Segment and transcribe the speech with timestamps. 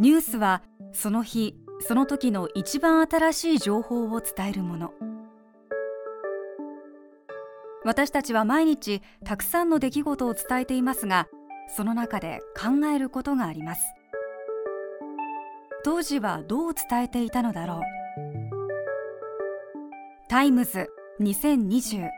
[0.00, 0.62] ニュースは
[0.94, 1.54] その日
[1.86, 4.92] その時の一番新しい情報を伝えるもの。
[7.84, 11.28] 私たちは毎日たくさんの出来事を伝えていますが
[11.76, 13.82] その中で考えることがあります。
[15.84, 17.80] 当時はどう伝えていたのだろう。
[20.30, 20.88] タイムズ
[21.20, 22.08] 2020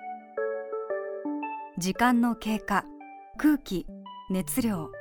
[1.79, 2.85] 時間の経過
[3.37, 3.87] 空気
[4.31, 4.93] 熱量。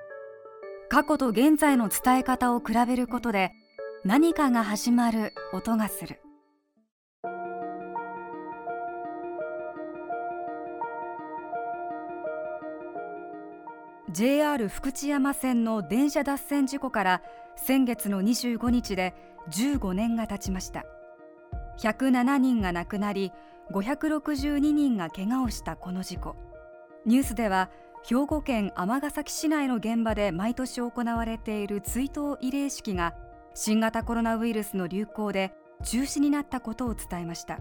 [0.92, 3.54] 過去と現在の伝え方を比べることで
[4.04, 6.20] 何かが始まる音がする。
[14.12, 17.22] JR 福知山線の電車脱線事故から
[17.56, 19.14] 先月の25日で
[19.50, 20.84] 15年が経ちました。
[21.80, 23.32] 107人が亡くなり
[23.72, 26.36] 562人が怪我をしたこの事故。
[27.06, 27.70] ニュースでは
[28.04, 33.14] 兵庫県尼崎市内の現場で毎年行われている追悼慰霊式が
[33.54, 37.60] 新型コロナウイルスの流行で中止になったことを伝えました。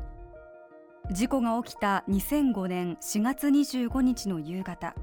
[1.13, 4.95] 事故が起きた2005年4月25日の夕方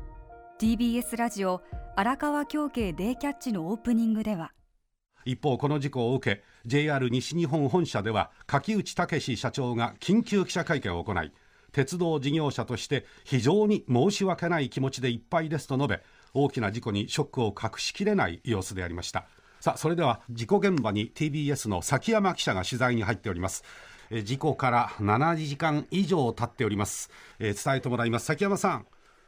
[0.58, 1.62] TBS ラジオ
[1.98, 4.54] 荒川京慶デイキャッチのオープニングでは
[5.26, 11.34] 一方この事故を受け JR 西日本本社では柿内武社長が緊急記者会見を行い
[11.78, 16.02] 鉄道事業者として非常に申し訳ない気持ちでいっぱいですと述べ
[16.34, 19.26] 大きな事故にショックを隠しきれない様子でありました。
[19.60, 23.64] さあそれでは事故現場に TBS の崎山記者が取材に入っております。
[24.10, 28.26] 事故から7時間以上経っております、えー、伝えてもらいます。
[28.26, 28.88] 崎山さん。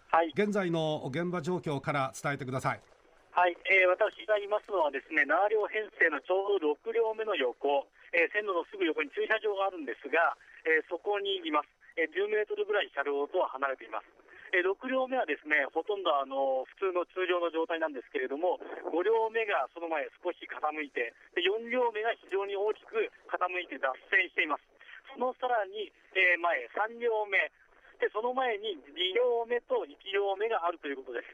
[0.09, 2.81] はい、現在の現場状況から伝えてください。
[3.29, 10.33] はい、えー、私がいますのはですね、7両編成のちょうど6両目の横、えー、線路のすぐ横に駐車場があるんですが、
[10.65, 11.78] えー、そこにいます。
[11.99, 14.07] え、10メートルぐらい車両とは離れています。
[14.55, 18.55] え、6両目はですね、ほとんどあの普通の通常の状態なんですけれども、
[18.87, 24.63] 5両目がその前少し傾いて、で4両目が非常に大きく傾いて脱線しています。
[25.11, 27.51] そのさらに、え、前、3両目、
[27.99, 31.27] でその前に2両目と1両目があるということです。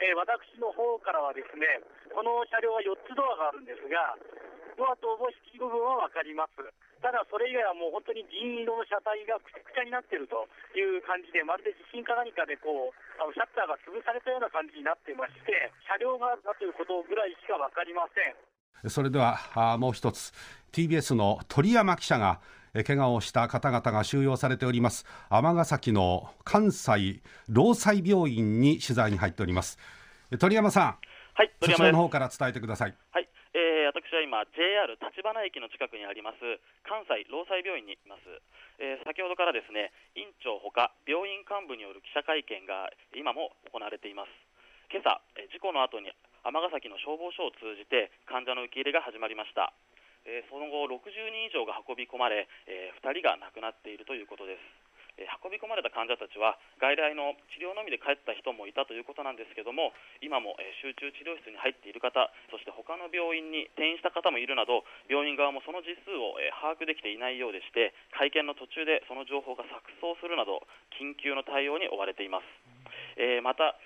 [0.00, 1.78] え、私の方からはですね、
[2.10, 4.16] この車両は4つドアがあるんですが、
[4.76, 6.60] ドアとおぼしき部分は分かります。
[7.02, 10.46] ただ、それ以外はもう本当に銀色の車体がくちゃくちゃになっていると
[10.78, 18.38] いう感じで、まるで地震か何かでこうあのシャッターが潰されたような感じになっていまして、車両があったということぐらいしか分かりません。
[18.90, 20.32] それではあもう一つ。
[20.72, 22.40] TBS の鳥山記者が
[22.86, 25.04] 怪我をした方々が収容されております。
[25.28, 29.78] 尼崎の関西労災病院に取材に入っております。
[30.38, 30.96] 鳥山さん。
[31.34, 32.94] はいそちらの方から伝えてください。
[33.10, 33.21] はい。
[33.21, 33.21] えー、
[34.12, 36.44] 私は今 JR 立花駅の近くにあります
[36.84, 38.28] 関西労災病院にいます、
[38.76, 44.36] えー、先ほどからですね院長ほか病院幹部による記者会見が今も行われています。
[44.92, 46.12] 今朝事故の後に
[46.44, 49.72] 尼崎の消防署を通じて患者の受け入れが始まりました。
[50.28, 54.81] えー、その後60人以上が運び込まれ、えー、2人が亡くなっているということです。
[55.18, 59.92] 運び込まれた患者たちは外来の治療のみで帰った人もいたということなんですけども
[60.24, 70.64] 今も、集中治療室に入っている方そして他の病院に転院した方もいるなど病院側もその実数を、把握できていないようでして会見の途中でその情報が錯綜するなど
[70.96, 72.44] 緊急の対応に追われています。
[73.16, 73.76] えまた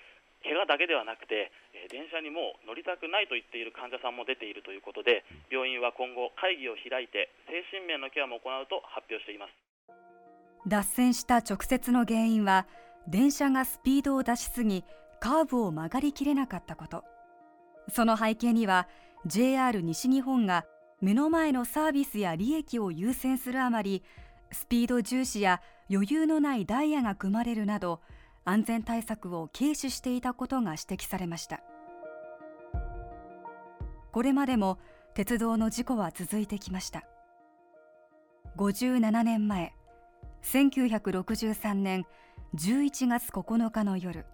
[0.43, 9.66] 怪我だけではなくて、え電車にもう乗りたくないと言っている患者さんも出ているということで病院は今後会議を開いて精神面のケアも行うと発表しています
[10.67, 12.67] 脱線した直接の原因は
[13.07, 14.83] 電車がスピードを出しすぎ
[15.19, 17.03] カーブを曲がりきれなかったこと。
[17.89, 18.87] その背景には
[19.25, 20.65] JR 西日本が
[21.01, 24.03] 目の前のサービスや利益を優先するあまり
[24.51, 28.01] スピード重視や余裕のないダイヤが組まれるなど
[28.43, 31.61] 安全対策を軽視していたことが指摘されました。
[34.11, 34.79] これまでも
[35.13, 37.03] 鉄道の事故は続いてきました。
[38.57, 39.73] 57年前
[40.43, 42.05] 1963年
[42.55, 44.25] 11月9日の夜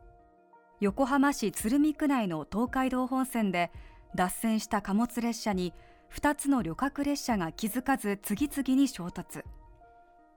[0.80, 3.72] 横浜市鶴見区内の東海道本線で
[4.16, 5.74] 脱線した貨物列車に
[6.14, 9.44] 2つの旅客列車が気づかず次々に衝突。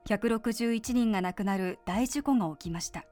[0.09, 3.05] 161人が亡くなる大事故が起きました。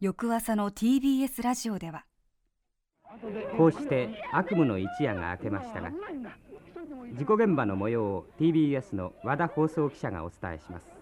[0.00, 2.04] 翌朝の TBS ラジオでは
[3.56, 5.90] こうして悪夢の一夜が明けましたが
[7.14, 10.95] 事故現場の模様を TBS の和田放送記者がお伝えします、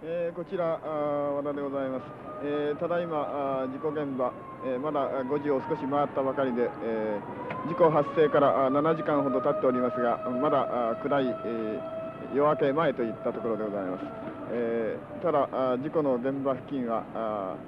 [0.00, 2.02] えー、こちら和田でございます、
[2.44, 4.32] えー、ただいま事故現場、
[4.64, 7.18] えー、まだ5時を少し回ったばかりで、え、
[7.66, 11.80] 事故発生から7時間ほど経っておりますがまだ暗い、え、
[12.32, 14.04] 夜明け前といったところでございます、
[14.52, 15.48] え、ただ
[15.82, 17.58] 事故の現場付近は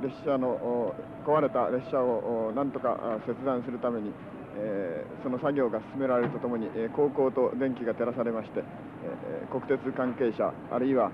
[0.00, 0.94] 列車の
[1.26, 4.12] 壊れた列車をなんとか切断するために、
[4.54, 8.62] え、その作業が進められるとともに、えー、高校と電気が照らされまして、
[9.04, 11.10] えー、国鉄関係者あるいは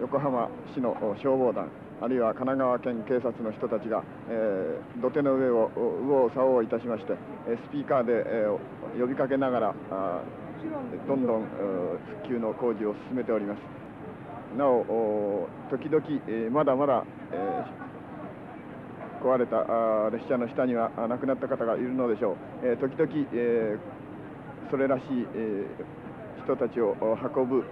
[0.00, 1.68] 横浜市の消防団
[2.00, 7.14] あるいは神奈川県警察の人たちが、えー、土手の上を右往左往いたしまして
[7.66, 10.22] スピーカーで、えー、呼びかけながらあ
[11.06, 11.42] どんどん
[12.22, 13.78] 復旧の工事を進めております。
[14.56, 19.58] なお時々、えー、まだまだ、えー、壊れた
[20.06, 25.04] あ列車の下には亡くなった方がいるのでしょう、えー、時々、えー、それらしい、
[25.34, 25.66] えー、
[26.48, 26.96] 人たちを
[27.36, 27.64] 運ぶ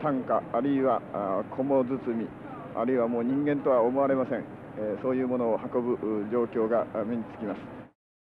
[0.00, 1.02] 担架あるいは
[1.50, 2.28] 菰包み
[2.76, 4.44] あるいはもう人間とは思われません、
[4.78, 7.60] えー、そういうものを運ぶ状況が目につきます。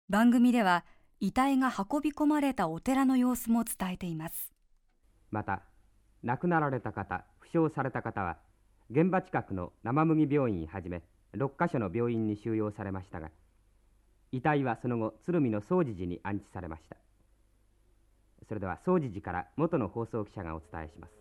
[0.07, 0.85] 番組では
[1.19, 4.53] 遺体が運び込まれたお寺の様子も伝えています。
[5.31, 5.63] また
[6.23, 8.37] 亡くなられた方負傷された方は
[8.91, 11.01] 現場近くの生麦病院はじめ
[11.35, 13.29] 6カ所の病院に収容されましたが
[14.31, 16.97] 遺体はその後鶴見の総持寺に安置されました
[18.49, 21.13] それでは総持寺から元の放送記者がお伝えします、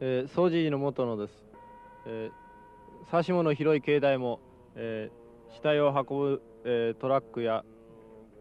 [0.00, 1.44] えー、総持寺の元のです。
[2.06, 4.40] えー、指物広い境内も、
[4.74, 7.62] えー、死体を運ぶ、えー、トラックや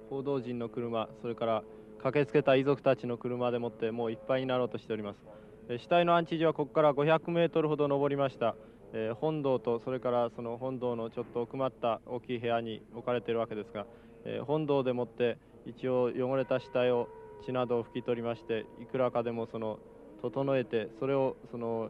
[0.09, 1.63] 報道陣の車それから
[2.01, 5.17] 駆けつけた遺族たちの車でもってもういっぱいになろうとしております、
[5.67, 8.55] えー、死体の安置所はここから500メートルほど登りました、
[8.93, 13.85] えー、本堂とそれからその本堂のちょっと奥まった大きい部屋に置かれているわけですが、
[14.23, 17.09] えー、本堂でもって一応汚れた死体を
[17.45, 19.79] 血などを拭き取りましていくらかでもその
[20.21, 21.89] 整えてそれをその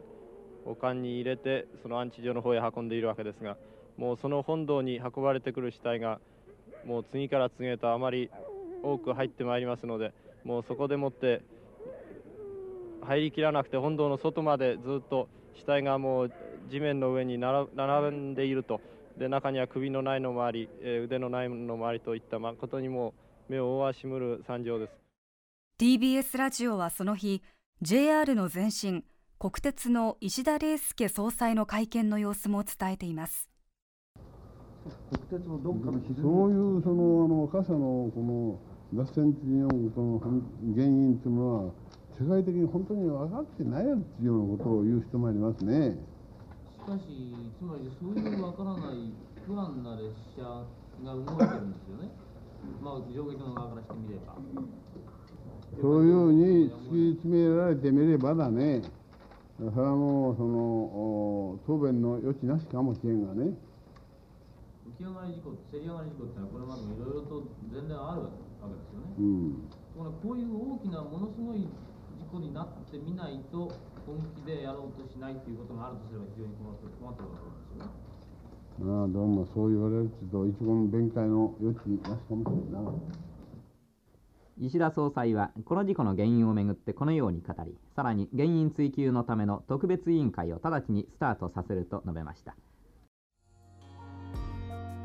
[0.66, 3.56] お棺に入れてその安置所の方へ運んでいるわけですが
[3.96, 6.18] もうその本堂に運ばれてくる死体が
[6.84, 8.30] もう次から次へとあまり
[8.82, 10.12] 多く入ってまいりますので
[10.44, 11.42] もうそこでもって
[13.02, 16.32] 入りきらなくて本堂の外までずっと死体がもう
[16.70, 17.68] 地面の上に並
[18.10, 18.80] んでいると。
[19.18, 23.14] で中には首のないのもあり、え腕のないのもありといった誠にも
[23.48, 25.03] 目を覆わしむる惨状です。
[25.76, 27.42] TBS ラジオはその日
[27.82, 29.02] JR の前身
[29.40, 33.50] 国鉄の石田礼介総裁の会見の様子も伝えています。
[35.10, 38.60] 国鉄のどっかのそういうそのあの傘のこ
[38.94, 39.90] の脱線事業の
[40.20, 40.42] この
[40.76, 41.72] 原因というのは
[42.20, 45.98] 世界的に本当に分かってないっていうようなことを言う人もありますね。
[46.78, 49.10] しかしつまりそういう分からない
[49.44, 50.62] 不安な列車
[51.02, 52.14] が動いてるんですよね。
[52.80, 54.38] まあ乗客の側からしてみれば
[55.80, 58.82] そういうふうに突き詰められてみればだね。
[59.58, 63.54] それはもうその答弁の余地なしかもしれんがね。
[64.94, 73.74] 浮き上がり事故せり上がり事故ってのはこれまでもいろいろと前例があるわけですよね、うん、だからこういう大きなものすごい事故になってみないと
[74.06, 77.90] 本気でやろうとしないっていうことがあるとすれば非常に困って困ってるわけですよね。
[78.78, 82.78] まあどうもそう言われると一言弁解の余地なしかもしれんな
[84.60, 92.54] 石田総裁はこの事故の原因をめぐってこのように語りさらに原因追及のための特別委員会を直ちにスタートさせると述べました。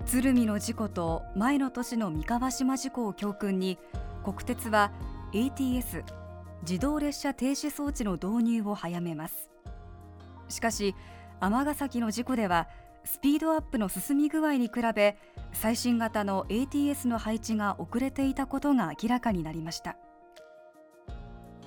[0.05, 3.77] 鶴見の事故と前の年の三河島事故を教訓に
[4.23, 4.91] 国鉄は
[5.33, 6.03] ATS
[6.61, 9.49] 自動列車停止装置の導入を早めます。
[10.47, 10.95] しかし
[11.39, 12.67] 尼崎の事故では
[13.03, 15.17] スピードアップの進み具合に比べ
[15.53, 19.97] 最新型の ATS の配置が遅れていたことが明らかになりました。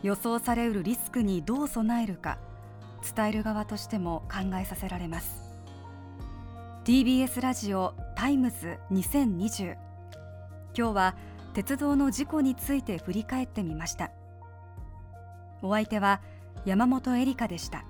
[0.03, 2.39] 予想されうるリスクにどう備えるか
[3.17, 5.43] 伝える側としても考えさせられます。
[6.85, 9.77] TBS ラジオタイムズ2020
[10.77, 11.17] 今日は
[11.55, 14.11] 鉄道の事故について振り返ってみました。
[15.61, 16.21] お相手は
[16.65, 17.85] 山本恵里香でした。